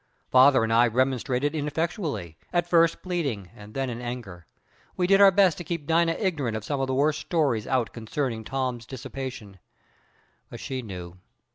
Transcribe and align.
Father 0.31 0.63
and 0.63 0.73
I 0.73 0.87
remonstrated 0.87 1.53
ineffectually, 1.53 2.35
at 2.51 2.67
first 2.67 3.03
pleadingly 3.03 3.51
and 3.55 3.75
then 3.75 3.87
in 3.87 4.01
anger. 4.01 4.47
We 4.97 5.05
did 5.05 5.21
our 5.21 5.29
best 5.29 5.59
to 5.59 5.63
keep 5.63 5.85
Dina 5.85 6.13
ignorant 6.13 6.57
of 6.57 6.65
some 6.65 6.79
of 6.81 6.87
the 6.87 6.95
worst 6.95 7.19
stories 7.21 7.67
out 7.67 7.93
concerning 7.93 8.43
Tom's 8.43 8.87
dissipation, 8.87 9.59
but 10.49 10.59
she 10.59 10.81
knew. 10.81 11.19